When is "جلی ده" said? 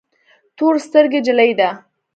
1.27-1.69